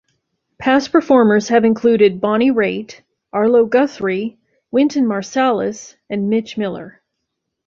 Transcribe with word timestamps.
Past 0.57 0.91
performers 0.91 1.49
have 1.49 1.63
included 1.63 2.19
Bonnie 2.19 2.49
Raitt, 2.49 3.01
Arlo 3.31 3.65
Guthrie, 3.67 4.39
Wynton 4.71 5.05
Marsalis, 5.05 5.95
and 6.09 6.27
Mitch 6.27 6.57
Miller. 6.57 7.03